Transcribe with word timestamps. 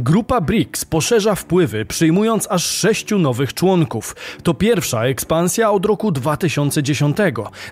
Grupa 0.00 0.40
BRICS 0.40 0.84
poszerza 0.84 1.34
wpływy, 1.34 1.84
przyjmując 1.84 2.46
aż 2.50 2.64
sześciu 2.64 3.18
nowych 3.18 3.54
członków. 3.54 4.16
To 4.42 4.54
pierwsza 4.54 5.04
ekspansja 5.04 5.70
od 5.70 5.86
roku 5.86 6.12
2010. 6.12 7.16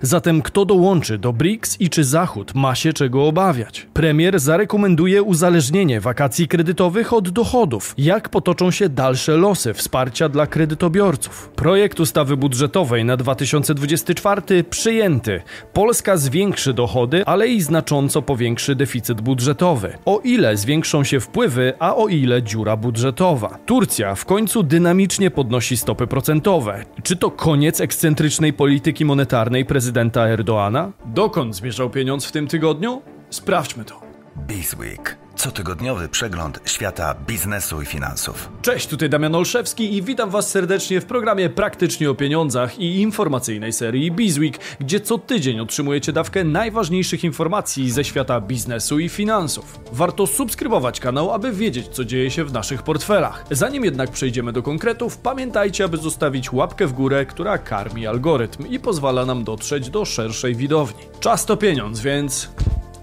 Zatem 0.03 0.43
kto 0.43 0.65
dołączy 0.65 1.19
do 1.19 1.33
BRICS 1.33 1.81
i 1.81 1.91
czy 1.91 2.05
Zachód 2.05 2.55
ma 2.55 2.75
się 2.75 2.93
czego 2.93 3.27
obawiać? 3.27 3.87
Premier 3.95 4.41
zarekomenduje 4.41 5.23
uzależnienie 5.23 6.01
wakacji 6.01 6.49
kredytowych 6.49 7.13
od 7.13 7.29
dochodów. 7.29 7.95
Jak 7.99 8.29
potoczą 8.29 8.71
się 8.71 8.89
dalsze 8.89 9.37
losy 9.37 9.75
wsparcia 9.75 10.29
dla 10.29 10.47
kredytobiorców? 10.47 11.51
Projekt 11.57 12.01
ustawy 12.01 12.37
budżetowej 12.37 13.05
na 13.05 13.17
2024 13.17 14.65
przyjęty. 14.65 15.43
Polska 15.73 16.17
zwiększy 16.17 16.73
dochody, 16.73 17.27
ale 17.27 17.49
i 17.49 17.61
znacząco 17.61 18.23
powiększy 18.23 18.75
deficyt 18.75 19.21
budżetowy. 19.21 19.99
O 20.05 20.21
ile 20.25 20.57
zwiększą 20.57 21.05
się 21.05 21.21
wpływy, 21.21 21.73
a 21.79 21.97
o 21.97 22.09
ile 22.09 22.16
dziura 22.43 22.77
budżetowa. 22.77 23.59
Turcja 23.67 24.15
w 24.15 24.25
końcu 24.25 24.63
dynamicznie 24.63 25.31
podnosi 25.31 25.77
stopy 25.77 26.07
procentowe. 26.07 26.85
Czy 27.03 27.17
to 27.17 27.31
koniec 27.31 27.81
ekscentrycznej 27.81 28.53
polityki 28.53 29.05
monetarnej 29.05 29.65
prezydenta 29.65 30.29
Erdoana? 30.29 30.93
Dokąd 31.07 31.57
zmierzał 31.57 31.91
pieniądz 31.91 32.27
w 32.27 32.33
tym 32.33 32.47
tygodniu? 32.47 33.03
Sprawdźmy 33.31 33.85
to. 33.85 34.01
Bizweek. 34.47 35.26
Cotygodniowy 35.37 36.09
przegląd 36.09 36.61
świata 36.65 37.15
biznesu 37.27 37.83
i 37.83 37.87
finansów. 37.87 38.49
Cześć, 38.63 38.87
tutaj 38.87 39.11
Damian 39.11 39.35
Olszewski 39.35 39.97
i 39.97 40.03
witam 40.03 40.31
Was 40.31 40.51
serdecznie 40.51 41.01
w 41.01 41.05
programie 41.05 41.51
Praktycznie 41.51 42.11
o 42.11 42.15
Pieniądzach 42.15 42.79
i 42.79 43.01
informacyjnej 43.01 43.73
serii 43.73 44.13
Bizweek, 44.13 44.59
gdzie 44.81 45.01
co 45.01 45.19
tydzień 45.19 45.61
otrzymujecie 45.61 46.13
dawkę 46.13 46.45
najważniejszych 46.45 47.25
informacji 47.25 47.91
ze 47.91 48.05
świata 48.05 48.41
biznesu 48.41 48.99
i 48.99 49.09
finansów. 49.09 49.81
Warto 49.93 50.27
subskrybować 50.27 51.01
kanał, 51.01 51.33
aby 51.33 51.53
wiedzieć, 51.53 51.89
co 51.89 52.05
dzieje 52.05 52.31
się 52.31 52.45
w 52.45 52.53
naszych 52.53 52.83
portfelach. 52.83 53.45
Zanim 53.51 53.85
jednak 53.85 54.11
przejdziemy 54.11 54.53
do 54.53 54.63
konkretów, 54.63 55.19
pamiętajcie, 55.19 55.85
aby 55.85 55.97
zostawić 55.97 56.53
łapkę 56.53 56.87
w 56.87 56.93
górę, 56.93 57.27
która 57.27 57.59
karmi 57.59 58.07
algorytm 58.07 58.67
i 58.67 58.79
pozwala 58.79 59.27
nam 59.27 59.45
dotrzeć 59.45 59.91
do 59.91 60.05
szerszej 60.05 60.55
widowni. 60.55 61.03
Czas 61.21 61.47
to 61.47 61.57
pieniądz, 61.57 62.01
więc 62.01 62.49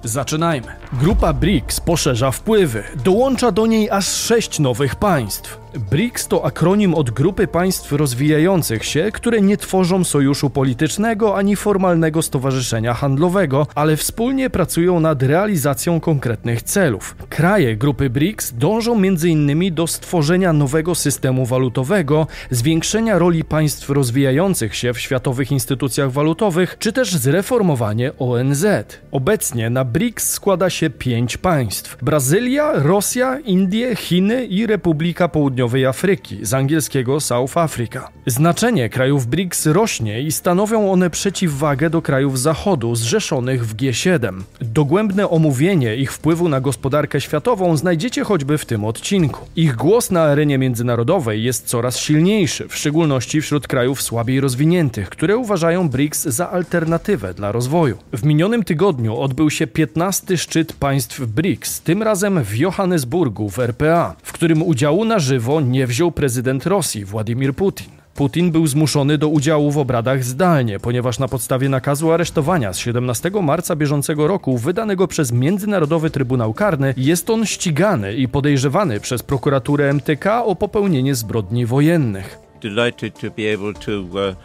Zaczynajmy. 0.04 0.68
Grupa 0.94 1.34
BRICS 1.34 1.80
poszerza 1.80 2.32
wpływy. 2.32 2.84
Dołącza 2.96 3.52
do 3.52 3.68
niej 3.68 3.90
aż 3.90 4.08
sześć 4.08 4.59
nowych 4.59 4.96
państw. 4.96 5.62
BRICS 5.79 6.27
to 6.27 6.45
akronim 6.45 6.95
od 6.95 7.11
grupy 7.11 7.47
państw 7.47 7.91
rozwijających 7.91 8.85
się, 8.85 9.09
które 9.13 9.41
nie 9.41 9.57
tworzą 9.57 10.03
sojuszu 10.03 10.49
politycznego 10.49 11.38
ani 11.38 11.55
formalnego 11.55 12.21
stowarzyszenia 12.21 12.93
handlowego, 12.93 13.67
ale 13.75 13.97
wspólnie 13.97 14.49
pracują 14.49 14.99
nad 14.99 15.23
realizacją 15.23 15.99
konkretnych 15.99 16.61
celów. 16.61 17.16
Kraje 17.29 17.75
grupy 17.75 18.09
BRICS 18.09 18.53
dążą 18.53 18.97
m.in. 18.97 19.75
do 19.75 19.88
stworzenia 19.88 20.53
nowego 20.53 20.95
systemu 20.95 21.45
walutowego, 21.45 22.27
zwiększenia 22.51 23.17
roli 23.17 23.44
państw 23.44 23.89
rozwijających 23.89 24.75
się 24.75 24.94
w 24.94 24.99
światowych 24.99 25.51
instytucjach 25.51 26.11
walutowych, 26.11 26.75
czy 26.79 26.94
też 26.94 27.16
zreformowanie 27.16 28.11
ONZ. 28.19 28.66
Obecnie 29.11 29.69
na 29.69 29.85
BRICS 29.85 30.29
składa 30.29 30.69
się 30.69 30.89
pięć 30.89 31.38
państw: 31.38 31.97
Brazylia, 32.01 32.71
Rosja, 32.73 33.39
Indie, 33.39 33.95
Chiny 33.95 34.45
i 34.45 34.66
Republika 34.66 35.27
Południowa 35.27 35.62
Południowej 35.64 35.86
Afryki, 35.86 36.45
z 36.45 36.53
angielskiego 36.53 37.19
South 37.19 37.58
Africa. 37.58 38.09
Znaczenie 38.25 38.89
krajów 38.89 39.28
BRICS 39.28 39.66
rośnie 39.66 40.22
i 40.22 40.31
stanowią 40.31 40.92
one 40.92 41.09
przeciwwagę 41.09 41.89
do 41.89 42.02
krajów 42.02 42.39
Zachodu 42.39 42.95
zrzeszonych 42.95 43.67
w 43.67 43.75
G7. 43.75 44.41
Dogłębne 44.61 45.30
omówienie 45.30 45.95
ich 45.95 46.14
wpływu 46.14 46.50
na 46.50 46.61
gospodarkę 46.61 47.22
światową 47.22 47.78
znajdziecie 47.78 48.23
choćby 48.23 48.58
w 48.58 48.66
tym 48.66 48.86
odcinku. 48.86 49.45
Ich 49.56 49.75
głos 49.75 50.11
na 50.11 50.23
arenie 50.23 50.58
międzynarodowej 50.58 51.44
jest 51.44 51.67
coraz 51.67 51.97
silniejszy, 51.97 52.67
w 52.67 52.75
szczególności 52.75 53.41
wśród 53.41 53.67
krajów 53.67 54.02
słabiej 54.02 54.39
rozwiniętych, 54.39 55.09
które 55.09 55.38
uważają 55.38 55.89
BRICS 55.89 56.24
za 56.24 56.50
alternatywę 56.50 57.34
dla 57.34 57.51
rozwoju. 57.51 57.97
W 58.13 58.24
minionym 58.25 58.63
tygodniu 58.63 59.18
odbył 59.18 59.50
się 59.50 59.68
15 59.68 60.38
szczyt 60.38 60.74
państw 60.74 61.25
BRICS, 61.25 61.81
tym 61.81 62.03
razem 62.03 62.44
w 62.44 62.57
Johannesburgu 62.57 63.50
w 63.50 63.59
RPA, 63.59 64.16
w 64.24 64.32
którym 64.44 64.64
udziału 64.64 65.06
na 65.06 65.20
żywo 65.20 65.62
nie 65.62 65.88
wziął 65.88 66.12
prezydent 66.12 66.66
Rosji 66.66 67.06
Władimir 67.06 67.56
Putin. 67.56 67.88
Putin 68.16 68.52
był 68.52 68.68
zmuszony 68.68 69.18
do 69.18 69.28
udziału 69.28 69.72
w 69.72 69.78
obradach 69.78 70.24
zdalnie, 70.24 70.80
ponieważ 70.80 71.20
na 71.20 71.28
podstawie 71.28 71.70
nakazu 71.70 72.12
aresztowania 72.12 72.74
z 72.74 72.78
17 72.78 73.31
marca 73.42 73.76
bieżącego 73.76 74.28
roku, 74.28 74.58
wydanego 74.58 75.08
przez 75.08 75.31
Międzynarodowy 75.31 76.09
Trybunał 76.09 76.54
Karny, 76.54 76.94
jest 76.98 77.30
on 77.30 77.46
ścigany 77.46 78.14
i 78.14 78.28
podejrzewany 78.28 79.00
przez 79.00 79.24
prokuraturę 79.24 79.94
MTK 79.94 80.46
o 80.46 80.56
popełnienie 80.56 81.16
zbrodni 81.16 81.66
wojennych. 81.66 82.40
Delighted 82.62 83.20
to 83.20 83.28
be 83.28 83.54
able 83.54 83.74
to 83.74 84.02
uh, 84.02 84.36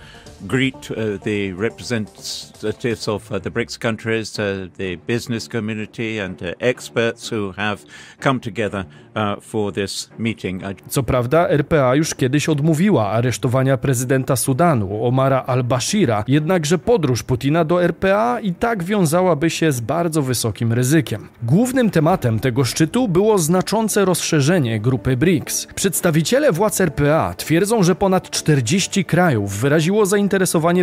greet 0.47 0.91
uh, 0.91 0.97
the 1.23 1.53
representatives 1.53 3.09
of 3.09 3.33
uh, 3.33 3.39
the 3.39 3.51
BRICS 3.51 3.79
countries, 3.79 4.39
uh, 4.39 4.69
the 4.77 4.97
business 5.07 5.49
community, 5.49 6.19
and 6.19 6.43
uh, 6.43 6.53
experts 6.61 7.33
who 7.33 7.53
have 7.57 7.85
come 8.21 8.41
together 8.41 8.85
uh, 9.15 9.41
for 9.41 9.73
this 9.73 10.11
meeting. 10.19 10.63
Co 10.89 11.03
prawda, 11.03 11.49
RPA 11.49 11.95
już 11.95 12.15
kiedyś 12.15 12.49
odmówiła 12.49 13.11
aresztowania 13.11 13.77
prezydenta 13.77 14.37
Sudanu, 14.37 15.07
Omara 15.07 15.45
al-Bashira, 15.47 16.25
jednakże 16.29 16.79
podróż 16.79 17.23
Putina 17.23 17.65
do 17.65 17.85
RPA 17.85 18.41
i 18.41 18.55
tak 18.55 18.85
wiązałaby 18.85 19.51
się 19.51 19.73
z 19.73 19.81
bardzo 19.81 20.23
wysokim 20.23 20.73
ryzykiem. 20.73 21.29
Głównym 21.43 21.91
tematem 21.91 22.41
tego 22.41 22.65
szczytu 22.65 23.09
było 23.09 23.39
znaczące 23.39 24.05
rozszerzenie 24.05 24.81
grupy 24.81 25.17
BRICS. 25.17 25.67
Przedstawiciele 25.75 26.53
władz 26.53 26.81
RPA 26.81 27.35
twierdzą, 27.35 27.83
że 27.83 27.95
ponad 27.95 28.31
40 28.31 29.05
krajów 29.05 29.53
wyraziło 29.53 30.07
zainteresowanie 30.07 30.28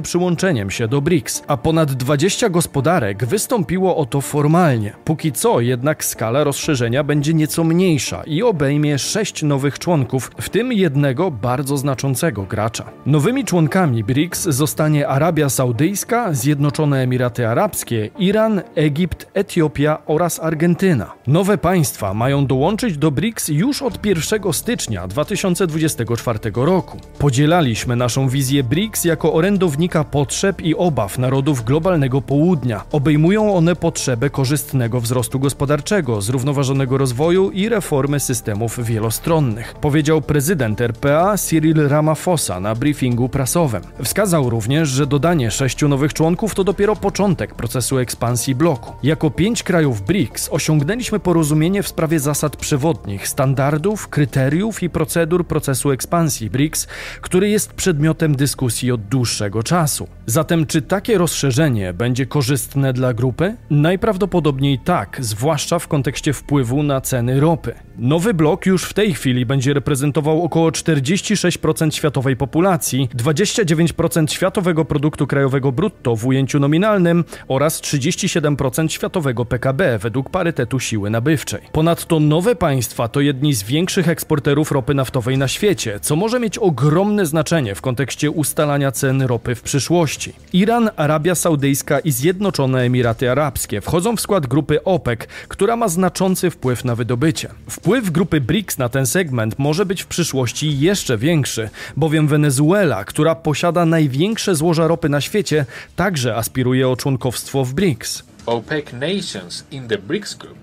przyłączeniem 0.01 0.71
się 0.71 0.87
do 0.87 1.01
BRICS, 1.01 1.43
a 1.47 1.57
ponad 1.57 1.93
20 1.93 2.49
gospodarek 2.49 3.25
wystąpiło 3.25 3.97
o 3.97 4.05
to 4.05 4.21
formalnie. 4.21 4.93
Póki 5.05 5.31
co 5.31 5.61
jednak 5.61 6.05
skala 6.05 6.43
rozszerzenia 6.43 7.03
będzie 7.03 7.33
nieco 7.33 7.63
mniejsza 7.63 8.23
i 8.23 8.43
obejmie 8.43 8.99
sześć 8.99 9.43
nowych 9.43 9.79
członków, 9.79 10.31
w 10.41 10.49
tym 10.49 10.73
jednego 10.73 11.31
bardzo 11.31 11.77
znaczącego 11.77 12.43
gracza. 12.43 12.85
Nowymi 13.05 13.45
członkami 13.45 14.03
BRICS 14.03 14.43
zostanie 14.43 15.07
Arabia 15.07 15.49
Saudyjska, 15.49 16.33
Zjednoczone 16.33 17.01
Emiraty 17.01 17.47
Arabskie, 17.47 18.09
Iran, 18.19 18.61
Egipt, 18.75 19.27
Etiopia 19.33 19.97
oraz 20.05 20.39
Argentyna. 20.39 21.11
Nowe 21.27 21.57
państwa 21.57 22.13
mają 22.13 22.45
dołączyć 22.45 22.97
do 22.97 23.11
BRICS 23.11 23.47
już 23.47 23.81
od 23.81 24.05
1 24.05 24.53
stycznia 24.53 25.07
2024 25.07 26.39
roku. 26.55 26.97
Podzielaliśmy 27.19 27.95
naszą 27.95 28.29
wizję 28.29 28.63
BRICS 28.63 29.05
jako 29.05 29.33
orędownika 29.35 30.03
potrzeb 30.03 30.61
i 30.61 30.75
obaw 30.75 31.17
narodów 31.17 31.63
globalnego 31.63 32.21
południa. 32.21 32.83
Obejmują 32.91 33.55
one 33.55 33.75
potrzebę 33.75 34.29
korzystnego 34.29 35.01
wzrostu 35.01 35.39
gospodarczego, 35.39 36.21
zrównoważonego 36.21 36.97
rozwoju 36.97 37.51
i 37.51 37.69
reformy 37.69 38.19
systemów 38.19 38.85
wielostronnych, 38.85 39.73
powiedział 39.81 40.21
prezydent 40.21 40.81
RPA 40.81 41.37
Cyril 41.37 41.87
Ramaphosa 41.87 42.59
na 42.59 42.75
briefingu 42.75 43.29
prasowym. 43.29 43.81
Wskazał 44.03 44.49
również, 44.49 44.89
że 44.89 45.07
dodanie 45.07 45.51
sześciu 45.51 45.87
nowych 45.87 46.13
członków 46.13 46.55
to 46.55 46.63
dopiero 46.63 46.95
początek 46.95 47.55
procesu 47.55 47.97
ekspansji 47.97 48.55
bloku. 48.55 48.93
Jako 49.03 49.29
pięć 49.31 49.63
krajów 49.63 50.01
BRICS 50.01 50.49
osiągnęliśmy 50.51 51.19
porozumienie 51.19 51.83
w 51.83 51.87
sprawie 51.87 52.19
zasad 52.19 52.55
przewodnich, 52.55 53.27
standardów, 53.27 54.07
kryteriów 54.07 54.83
i 54.83 54.89
procedur 54.89 55.47
procesu 55.47 55.91
ekspansji 55.91 56.49
BRICS, 56.49 56.87
który 57.21 57.49
jest 57.49 57.73
przedmiotem 57.73 58.35
dyskusji 58.35 58.91
od 58.91 59.01
dłuższego 59.01 59.24
czasu. 59.63 60.07
Zatem 60.25 60.65
czy 60.65 60.81
takie 60.81 61.17
rozszerzenie 61.17 61.93
będzie 61.93 62.25
korzystne 62.25 62.93
dla 62.93 63.13
grupy? 63.13 63.55
Najprawdopodobniej 63.69 64.79
tak, 64.79 65.17
zwłaszcza 65.19 65.79
w 65.79 65.87
kontekście 65.87 66.33
wpływu 66.33 66.83
na 66.83 67.01
ceny 67.01 67.39
ropy. 67.39 67.75
Nowy 67.97 68.33
blok 68.33 68.65
już 68.65 68.83
w 68.83 68.93
tej 68.93 69.13
chwili 69.13 69.45
będzie 69.45 69.73
reprezentował 69.73 70.43
około 70.43 70.69
46% 70.69 71.91
światowej 71.91 72.35
populacji, 72.35 73.09
29% 73.17 74.31
światowego 74.31 74.85
produktu 74.85 75.27
krajowego 75.27 75.71
brutto 75.71 76.15
w 76.15 76.25
ujęciu 76.25 76.59
nominalnym 76.59 77.23
oraz 77.47 77.81
37% 77.81 78.87
światowego 78.89 79.45
PKB 79.45 79.99
według 79.99 80.29
parytetu 80.29 80.79
siły 80.79 81.09
nabywczej. 81.09 81.61
Ponadto 81.71 82.19
nowe 82.19 82.55
państwa 82.55 83.07
to 83.07 83.21
jedni 83.21 83.53
z 83.53 83.63
większych 83.63 84.09
eksporterów 84.09 84.71
ropy 84.71 84.93
naftowej 84.93 85.37
na 85.37 85.47
świecie, 85.47 85.99
co 85.99 86.15
może 86.15 86.39
mieć 86.39 86.57
ogromne 86.57 87.25
znaczenie 87.25 87.75
w 87.75 87.81
kontekście 87.81 88.31
ustalania 88.31 88.91
cen 88.91 89.14
ropy 89.21 89.55
w 89.55 89.61
przyszłości. 89.61 90.33
Iran, 90.53 90.89
Arabia 90.95 91.35
Saudyjska 91.35 91.99
i 91.99 92.11
Zjednoczone 92.11 92.81
Emiraty 92.81 93.31
Arabskie 93.31 93.81
wchodzą 93.81 94.15
w 94.15 94.21
skład 94.21 94.47
grupy 94.47 94.83
OPEC, 94.83 95.19
która 95.47 95.75
ma 95.75 95.87
znaczący 95.87 96.49
wpływ 96.49 96.85
na 96.85 96.95
wydobycie. 96.95 97.49
Wpływ 97.69 98.11
grupy 98.11 98.41
BRICS 98.41 98.77
na 98.77 98.89
ten 98.89 99.07
segment 99.07 99.59
może 99.59 99.85
być 99.85 100.03
w 100.03 100.07
przyszłości 100.07 100.79
jeszcze 100.79 101.17
większy, 101.17 101.69
bowiem 101.97 102.27
Wenezuela, 102.27 103.05
która 103.05 103.35
posiada 103.35 103.85
największe 103.85 104.55
złoża 104.55 104.87
ropy 104.87 105.09
na 105.09 105.21
świecie, 105.21 105.65
także 105.95 106.35
aspiruje 106.35 106.89
o 106.89 106.95
członkowstwo 106.95 107.65
w 107.65 107.73
BRICS. 107.73 108.23
OPEC 108.45 108.93
nations 108.93 109.65
in 109.71 109.87
the 109.87 109.97
BRICS 109.97 110.35
group 110.35 110.57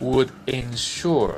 would 0.00 0.32
ensure 0.46 1.34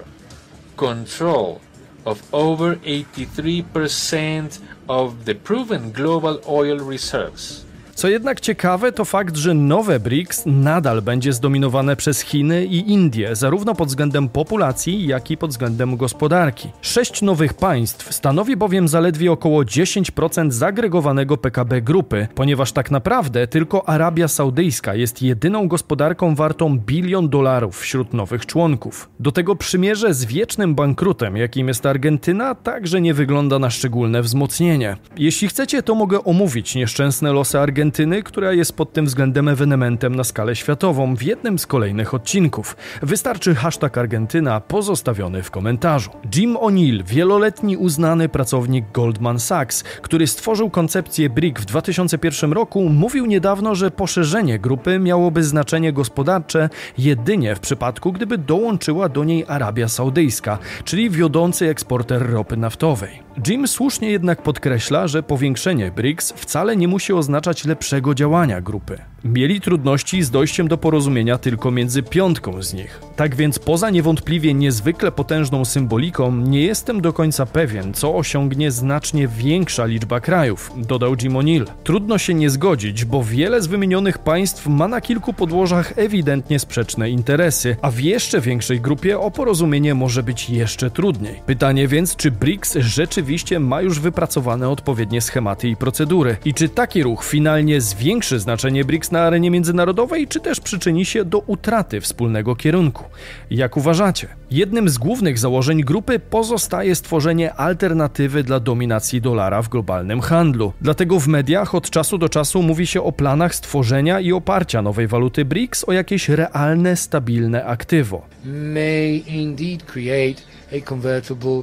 control 0.76 1.65
of 2.06 2.22
over 2.32 2.76
83% 2.76 4.60
of 4.88 5.26
the 5.26 5.34
proven 5.34 5.92
global 5.92 6.40
oil 6.48 6.78
reserves. 6.78 7.65
Co 7.96 8.08
jednak 8.08 8.40
ciekawe, 8.40 8.92
to 8.92 9.04
fakt, 9.04 9.36
że 9.36 9.54
nowe 9.54 10.00
BRICS 10.00 10.42
nadal 10.46 11.02
będzie 11.02 11.32
zdominowane 11.32 11.96
przez 11.96 12.20
Chiny 12.20 12.64
i 12.64 12.92
Indie, 12.92 13.36
zarówno 13.36 13.74
pod 13.74 13.88
względem 13.88 14.28
populacji, 14.28 15.06
jak 15.06 15.30
i 15.30 15.36
pod 15.36 15.50
względem 15.50 15.96
gospodarki. 15.96 16.68
Sześć 16.80 17.22
nowych 17.22 17.54
państw 17.54 18.14
stanowi 18.14 18.56
bowiem 18.56 18.88
zaledwie 18.88 19.32
około 19.32 19.62
10% 19.62 20.50
zagregowanego 20.50 21.36
PKB 21.36 21.82
grupy, 21.82 22.28
ponieważ 22.34 22.72
tak 22.72 22.90
naprawdę 22.90 23.46
tylko 23.46 23.88
Arabia 23.88 24.28
Saudyjska 24.28 24.94
jest 24.94 25.22
jedyną 25.22 25.68
gospodarką 25.68 26.34
wartą 26.34 26.78
bilion 26.78 27.28
dolarów 27.28 27.80
wśród 27.80 28.14
nowych 28.14 28.46
członków. 28.46 29.08
Do 29.20 29.32
tego 29.32 29.56
przymierze 29.56 30.14
z 30.14 30.24
wiecznym 30.24 30.74
bankrutem, 30.74 31.36
jakim 31.36 31.68
jest 31.68 31.86
Argentyna, 31.86 32.54
także 32.54 33.00
nie 33.00 33.14
wygląda 33.14 33.58
na 33.58 33.70
szczególne 33.70 34.22
wzmocnienie. 34.22 34.96
Jeśli 35.18 35.48
chcecie, 35.48 35.82
to 35.82 35.94
mogę 35.94 36.24
omówić 36.24 36.74
nieszczęsne 36.74 37.32
losy 37.32 37.58
Argentyny 37.58 37.85
Argentyny, 37.86 38.22
która 38.22 38.52
jest 38.52 38.76
pod 38.76 38.92
tym 38.92 39.06
względem 39.06 39.48
ewenementem 39.48 40.14
na 40.14 40.24
skalę 40.24 40.56
światową 40.56 41.16
w 41.16 41.22
jednym 41.22 41.58
z 41.58 41.66
kolejnych 41.66 42.14
odcinków. 42.14 42.76
Wystarczy 43.02 43.54
hashtag 43.54 43.98
Argentyna 43.98 44.60
pozostawiony 44.60 45.42
w 45.42 45.50
komentarzu. 45.50 46.10
Jim 46.34 46.54
O'Neill, 46.56 47.04
wieloletni 47.04 47.76
uznany 47.76 48.28
pracownik 48.28 48.84
Goldman 48.92 49.40
Sachs, 49.40 49.82
który 49.82 50.26
stworzył 50.26 50.70
koncepcję 50.70 51.30
BRIC 51.30 51.58
w 51.58 51.64
2001 51.64 52.52
roku, 52.52 52.88
mówił 52.88 53.26
niedawno, 53.26 53.74
że 53.74 53.90
poszerzenie 53.90 54.58
grupy 54.58 54.98
miałoby 54.98 55.44
znaczenie 55.44 55.92
gospodarcze 55.92 56.68
jedynie 56.98 57.54
w 57.54 57.60
przypadku, 57.60 58.12
gdyby 58.12 58.38
dołączyła 58.38 59.08
do 59.08 59.24
niej 59.24 59.44
Arabia 59.48 59.88
Saudyjska, 59.88 60.58
czyli 60.84 61.10
wiodący 61.10 61.68
eksporter 61.68 62.30
ropy 62.30 62.56
naftowej. 62.56 63.25
Jim 63.44 63.68
słusznie 63.68 64.10
jednak 64.10 64.42
podkreśla, 64.42 65.08
że 65.08 65.22
powiększenie 65.22 65.90
BRICS 65.90 66.32
wcale 66.32 66.76
nie 66.76 66.88
musi 66.88 67.12
oznaczać 67.12 67.64
lepszego 67.64 68.14
działania 68.14 68.60
grupy. 68.60 68.98
Mieli 69.24 69.60
trudności 69.60 70.22
z 70.22 70.30
dojściem 70.30 70.68
do 70.68 70.78
porozumienia 70.78 71.38
tylko 71.38 71.70
między 71.70 72.02
piątką 72.02 72.62
z 72.62 72.74
nich. 72.74 73.00
Tak 73.16 73.34
więc 73.34 73.58
poza 73.58 73.90
niewątpliwie 73.90 74.54
niezwykle 74.54 75.12
potężną 75.12 75.64
symboliką, 75.64 76.36
nie 76.36 76.62
jestem 76.62 77.00
do 77.00 77.12
końca 77.12 77.46
pewien, 77.46 77.94
co 77.94 78.14
osiągnie 78.16 78.70
znacznie 78.70 79.28
większa 79.28 79.84
liczba 79.84 80.20
krajów, 80.20 80.72
dodał 80.76 81.14
Jim 81.22 81.32
O'Neill. 81.32 81.64
Trudno 81.84 82.18
się 82.18 82.34
nie 82.34 82.50
zgodzić, 82.50 83.04
bo 83.04 83.24
wiele 83.24 83.62
z 83.62 83.66
wymienionych 83.66 84.18
państw 84.18 84.66
ma 84.66 84.88
na 84.88 85.00
kilku 85.00 85.32
podłożach 85.32 85.92
ewidentnie 85.96 86.58
sprzeczne 86.58 87.10
interesy, 87.10 87.76
a 87.82 87.90
w 87.90 88.00
jeszcze 88.00 88.40
większej 88.40 88.80
grupie 88.80 89.18
o 89.18 89.30
porozumienie 89.30 89.94
może 89.94 90.22
być 90.22 90.50
jeszcze 90.50 90.90
trudniej. 90.90 91.42
Pytanie 91.46 91.88
więc, 91.88 92.16
czy 92.16 92.30
BRICS 92.30 92.74
rzeczywiście 92.80 93.60
ma 93.60 93.82
już 93.82 94.00
wypracowane 94.00 94.68
odpowiednie 94.68 95.20
schematy 95.20 95.68
i 95.68 95.76
procedury 95.76 96.36
i 96.44 96.54
czy 96.54 96.68
taki 96.68 97.02
ruch 97.02 97.24
finalnie 97.24 97.80
zwiększy 97.80 98.40
znaczenie 98.40 98.84
BRICS 98.84 99.10
na 99.10 99.20
arenie 99.20 99.50
międzynarodowej, 99.50 100.28
czy 100.28 100.40
też 100.40 100.60
przyczyni 100.60 101.04
się 101.04 101.24
do 101.24 101.38
utraty 101.38 102.00
wspólnego 102.00 102.56
kierunku. 102.56 103.05
Jak 103.50 103.76
uważacie? 103.76 104.28
Jednym 104.50 104.88
z 104.88 104.98
głównych 104.98 105.38
założeń 105.38 105.84
grupy 105.84 106.18
pozostaje 106.18 106.94
stworzenie 106.94 107.54
alternatywy 107.54 108.42
dla 108.42 108.60
dominacji 108.60 109.20
dolara 109.20 109.62
w 109.62 109.68
globalnym 109.68 110.20
handlu. 110.20 110.72
Dlatego 110.80 111.20
w 111.20 111.28
mediach 111.28 111.74
od 111.74 111.90
czasu 111.90 112.18
do 112.18 112.28
czasu 112.28 112.62
mówi 112.62 112.86
się 112.86 113.02
o 113.02 113.12
planach 113.12 113.54
stworzenia 113.54 114.20
i 114.20 114.32
oparcia 114.32 114.82
nowej 114.82 115.06
waluty 115.06 115.44
BRICS 115.44 115.84
o 115.88 115.92
jakieś 115.92 116.28
realne, 116.28 116.96
stabilne 116.96 117.64
aktywo. 117.64 118.22
May 118.44 119.24
indeed 119.26 119.84
create 119.84 120.42
a 120.72 120.80
convertible 120.88 121.62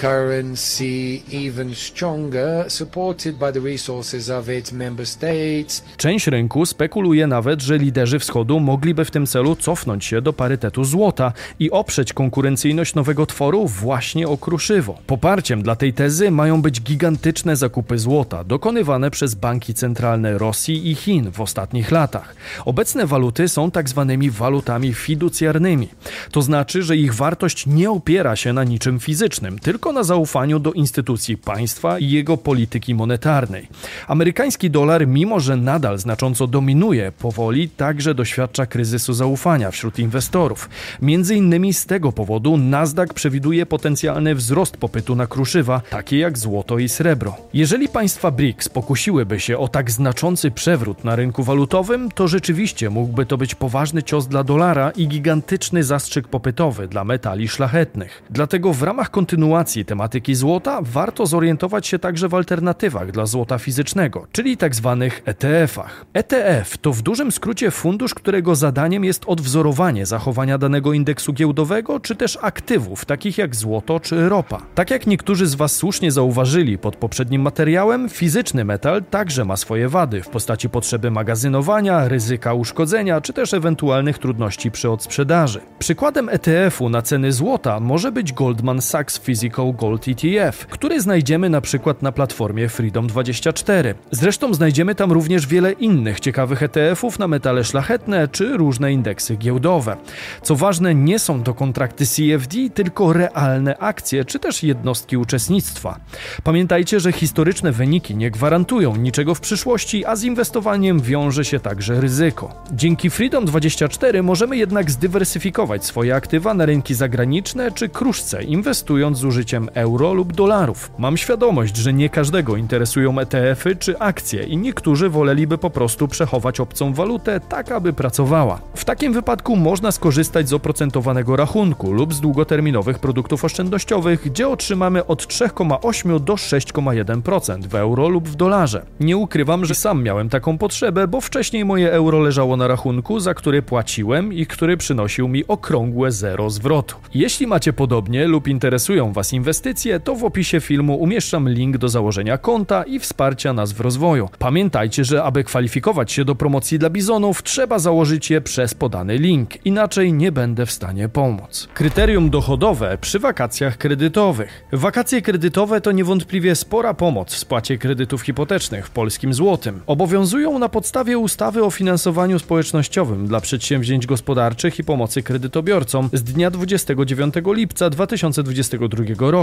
currency 0.00 1.22
even 1.32 1.74
stronger, 1.74 2.70
supported 2.70 3.36
by 3.36 3.52
the 3.52 3.60
resources 3.60 4.30
of 4.30 4.48
its 4.48 4.72
member 4.72 5.06
states. 5.06 5.84
Część 5.96 6.26
rynku 6.26 6.66
spekuluje 6.66 7.26
nawet, 7.26 7.62
że 7.62 7.78
liderzy 7.78 8.18
wschodu 8.18 8.60
mogliby 8.60 9.04
w 9.04 9.10
tym 9.10 9.26
celu 9.26 9.56
cofnąć 9.56 10.04
się 10.04 10.20
do 10.20 10.32
parytetu 10.32 10.84
złota 10.84 11.32
i 11.58 11.70
oprzeć 11.70 12.12
konkurencyjność 12.12 12.94
nowego 12.94 13.26
tworu 13.26 13.68
właśnie 13.68 14.28
o 14.28 14.36
kruszywo. 14.36 14.98
Poparciem 15.06 15.62
dla 15.62 15.76
tej 15.76 15.92
tezy 15.92 16.30
mają 16.30 16.62
być 16.62 16.80
gigantyczne 16.80 17.56
zakupy 17.56 17.98
złota, 17.98 18.44
dokonywane 18.44 19.10
przez 19.10 19.34
banki 19.34 19.74
centralne 19.74 20.38
Rosji 20.38 20.90
i 20.90 20.94
Chin 20.94 21.30
w 21.32 21.40
ostatnich 21.40 21.90
latach. 21.90 22.34
Obecne 22.64 23.06
waluty 23.06 23.48
są 23.48 23.70
tak 23.70 23.88
zwanymi 23.88 24.30
walutami 24.30 24.94
fiducjarnymi. 24.94 25.88
To 26.30 26.42
znaczy, 26.42 26.82
że 26.82 26.96
ich 26.96 27.14
wartość 27.14 27.66
nie 27.66 27.90
opiera 27.90 28.36
się 28.36 28.52
na 28.52 28.64
niczym 28.64 29.00
fizycznym, 29.00 29.58
tylko 29.58 29.83
tylko 29.84 29.92
na 30.00 30.02
zaufaniu 30.02 30.58
do 30.58 30.72
instytucji 30.72 31.36
państwa 31.36 31.98
i 31.98 32.10
jego 32.10 32.36
polityki 32.36 32.94
monetarnej. 32.94 33.68
Amerykański 34.08 34.70
dolar, 34.70 35.06
mimo 35.06 35.40
że 35.40 35.56
nadal 35.56 35.98
znacząco 35.98 36.46
dominuje, 36.46 37.12
powoli 37.12 37.68
także 37.68 38.14
doświadcza 38.14 38.66
kryzysu 38.66 39.12
zaufania 39.12 39.70
wśród 39.70 39.98
inwestorów. 39.98 40.68
Między 41.02 41.36
innymi 41.36 41.74
z 41.74 41.86
tego 41.86 42.12
powodu 42.12 42.56
Nasdaq 42.56 43.14
przewiduje 43.14 43.66
potencjalny 43.66 44.34
wzrost 44.34 44.76
popytu 44.76 45.14
na 45.14 45.26
kruszywa, 45.26 45.80
takie 45.90 46.18
jak 46.18 46.38
złoto 46.38 46.78
i 46.78 46.88
srebro. 46.88 47.36
Jeżeli 47.54 47.88
państwa 47.88 48.30
BRICS 48.30 48.68
pokusiłyby 48.68 49.40
się 49.40 49.58
o 49.58 49.68
tak 49.68 49.90
znaczący 49.90 50.50
przewrót 50.50 51.04
na 51.04 51.16
rynku 51.16 51.42
walutowym, 51.42 52.10
to 52.10 52.28
rzeczywiście 52.28 52.90
mógłby 52.90 53.26
to 53.26 53.36
być 53.36 53.54
poważny 53.54 54.02
cios 54.02 54.26
dla 54.26 54.44
dolara 54.44 54.90
i 54.90 55.08
gigantyczny 55.08 55.84
zastrzyk 55.84 56.28
popytowy 56.28 56.88
dla 56.88 57.04
metali 57.04 57.48
szlachetnych. 57.48 58.22
Dlatego 58.30 58.72
w 58.72 58.82
ramach 58.82 59.10
kontynuacji 59.10 59.73
tematyki 59.84 60.34
złota 60.34 60.78
warto 60.82 61.26
zorientować 61.26 61.86
się 61.86 61.98
także 61.98 62.28
w 62.28 62.34
alternatywach 62.34 63.12
dla 63.12 63.26
złota 63.26 63.58
fizycznego, 63.58 64.26
czyli 64.32 64.56
tzw. 64.56 64.96
Tak 65.00 65.22
ETF-ach. 65.28 66.06
ETF 66.12 66.78
to 66.78 66.92
w 66.92 67.02
dużym 67.02 67.32
skrócie 67.32 67.70
fundusz, 67.70 68.14
którego 68.14 68.54
zadaniem 68.54 69.04
jest 69.04 69.24
odwzorowanie 69.26 70.06
zachowania 70.06 70.58
danego 70.58 70.92
indeksu 70.92 71.32
giełdowego, 71.32 72.00
czy 72.00 72.16
też 72.16 72.38
aktywów, 72.42 73.04
takich 73.04 73.38
jak 73.38 73.56
złoto 73.56 74.00
czy 74.00 74.28
ropa. 74.28 74.62
Tak 74.74 74.90
jak 74.90 75.06
niektórzy 75.06 75.46
z 75.46 75.54
Was 75.54 75.76
słusznie 75.76 76.12
zauważyli 76.12 76.78
pod 76.78 76.96
poprzednim 76.96 77.42
materiałem, 77.42 78.08
fizyczny 78.08 78.64
metal 78.64 79.02
także 79.10 79.44
ma 79.44 79.56
swoje 79.56 79.88
wady 79.88 80.22
w 80.22 80.28
postaci 80.28 80.68
potrzeby 80.68 81.10
magazynowania, 81.10 82.08
ryzyka 82.08 82.54
uszkodzenia, 82.54 83.20
czy 83.20 83.32
też 83.32 83.54
ewentualnych 83.54 84.18
trudności 84.18 84.70
przy 84.70 84.90
odsprzedaży. 84.90 85.60
Przykładem 85.78 86.28
ETF-u 86.28 86.88
na 86.88 87.02
ceny 87.02 87.32
złota 87.32 87.80
może 87.80 88.12
być 88.12 88.32
Goldman 88.32 88.82
Sachs 88.82 89.18
Physical 89.18 89.63
Gold 89.72 90.06
ETF, 90.08 90.66
który 90.66 91.00
znajdziemy 91.00 91.50
na 91.50 91.60
przykład 91.60 92.02
na 92.02 92.12
platformie 92.12 92.68
Freedom24. 92.68 93.94
Zresztą 94.10 94.54
znajdziemy 94.54 94.94
tam 94.94 95.12
również 95.12 95.46
wiele 95.46 95.72
innych 95.72 96.20
ciekawych 96.20 96.62
ETF-ów 96.62 97.18
na 97.18 97.28
metale 97.28 97.64
szlachetne 97.64 98.28
czy 98.28 98.56
różne 98.56 98.92
indeksy 98.92 99.36
giełdowe. 99.36 99.96
Co 100.42 100.56
ważne, 100.56 100.94
nie 100.94 101.18
są 101.18 101.42
to 101.42 101.54
kontrakty 101.54 102.06
CFD, 102.06 102.56
tylko 102.74 103.12
realne 103.12 103.78
akcje 103.78 104.24
czy 104.24 104.38
też 104.38 104.62
jednostki 104.62 105.16
uczestnictwa. 105.16 106.00
Pamiętajcie, 106.44 107.00
że 107.00 107.12
historyczne 107.12 107.72
wyniki 107.72 108.16
nie 108.16 108.30
gwarantują 108.30 108.96
niczego 108.96 109.34
w 109.34 109.40
przyszłości, 109.40 110.04
a 110.04 110.16
z 110.16 110.22
inwestowaniem 110.22 111.00
wiąże 111.00 111.44
się 111.44 111.60
także 111.60 112.00
ryzyko. 112.00 112.64
Dzięki 112.72 113.10
Freedom24 113.10 114.22
możemy 114.22 114.56
jednak 114.56 114.90
zdywersyfikować 114.90 115.84
swoje 115.84 116.14
aktywa 116.14 116.54
na 116.54 116.66
rynki 116.66 116.94
zagraniczne 116.94 117.70
czy 117.70 117.88
kruszce, 117.88 118.42
inwestując 118.42 119.18
z 119.18 119.24
użyciem 119.24 119.53
euro 119.74 120.14
lub 120.14 120.32
dolarów. 120.32 120.90
Mam 120.98 121.16
świadomość, 121.16 121.76
że 121.76 121.92
nie 121.92 122.08
każdego 122.08 122.56
interesują 122.56 123.18
ETF-y 123.18 123.76
czy 123.76 123.98
akcje 123.98 124.42
i 124.42 124.56
niektórzy 124.56 125.08
woleliby 125.08 125.58
po 125.58 125.70
prostu 125.70 126.08
przechować 126.08 126.60
obcą 126.60 126.92
walutę 126.92 127.40
tak, 127.40 127.72
aby 127.72 127.92
pracowała. 127.92 128.60
W 128.74 128.84
takim 128.84 129.12
wypadku 129.12 129.56
można 129.56 129.92
skorzystać 129.92 130.48
z 130.48 130.52
oprocentowanego 130.52 131.36
rachunku 131.36 131.92
lub 131.92 132.14
z 132.14 132.20
długoterminowych 132.20 132.98
produktów 132.98 133.44
oszczędnościowych, 133.44 134.22
gdzie 134.24 134.48
otrzymamy 134.48 135.06
od 135.06 135.26
3,8 135.26 136.20
do 136.20 136.34
6,1% 136.34 137.66
w 137.66 137.74
euro 137.74 138.08
lub 138.08 138.28
w 138.28 138.34
dolarze. 138.34 138.86
Nie 139.00 139.16
ukrywam, 139.16 139.64
że 139.64 139.74
sam 139.74 140.02
miałem 140.02 140.28
taką 140.28 140.58
potrzebę, 140.58 141.08
bo 141.08 141.20
wcześniej 141.20 141.64
moje 141.64 141.92
euro 141.92 142.20
leżało 142.20 142.56
na 142.56 142.68
rachunku, 142.68 143.20
za 143.20 143.34
który 143.34 143.62
płaciłem 143.62 144.32
i 144.32 144.46
który 144.46 144.76
przynosił 144.76 145.28
mi 145.28 145.46
okrągłe 145.46 146.12
zero 146.12 146.50
zwrotu. 146.50 146.96
Jeśli 147.14 147.46
macie 147.46 147.72
podobnie 147.72 148.26
lub 148.26 148.48
interesują 148.48 149.12
Was 149.12 149.32
inwestycje, 149.32 149.43
inwestycje, 149.44 150.00
to 150.00 150.14
w 150.14 150.24
opisie 150.24 150.60
filmu 150.60 150.96
umieszczam 150.96 151.48
link 151.48 151.78
do 151.78 151.88
założenia 151.88 152.38
konta 152.38 152.82
i 152.82 152.98
wsparcia 152.98 153.52
nas 153.52 153.72
w 153.72 153.80
rozwoju. 153.80 154.28
Pamiętajcie, 154.38 155.04
że 155.04 155.22
aby 155.22 155.44
kwalifikować 155.44 156.12
się 156.12 156.24
do 156.24 156.34
promocji 156.34 156.78
dla 156.78 156.90
bizonów, 156.90 157.42
trzeba 157.42 157.78
założyć 157.78 158.30
je 158.30 158.40
przez 158.40 158.74
podany 158.74 159.18
link, 159.18 159.66
inaczej 159.66 160.12
nie 160.12 160.32
będę 160.32 160.66
w 160.66 160.70
stanie 160.70 161.08
pomóc. 161.08 161.68
Kryterium 161.74 162.30
dochodowe 162.30 162.98
przy 163.00 163.18
wakacjach 163.18 163.78
kredytowych. 163.78 164.64
Wakacje 164.72 165.22
kredytowe 165.22 165.80
to 165.80 165.92
niewątpliwie 165.92 166.54
spora 166.54 166.94
pomoc 166.94 167.34
w 167.34 167.38
spłacie 167.38 167.78
kredytów 167.78 168.22
hipotecznych 168.22 168.86
w 168.86 168.90
polskim 168.90 169.34
złotym. 169.34 169.80
Obowiązują 169.86 170.58
na 170.58 170.68
podstawie 170.68 171.18
ustawy 171.18 171.64
o 171.64 171.70
finansowaniu 171.70 172.38
społecznościowym 172.38 173.26
dla 173.26 173.40
przedsięwzięć 173.40 174.06
gospodarczych 174.06 174.78
i 174.78 174.84
pomocy 174.84 175.22
kredytobiorcom 175.22 176.10
z 176.12 176.22
dnia 176.22 176.50
29 176.50 177.34
lipca 177.46 177.90
2022 177.90 179.30
roku. 179.30 179.33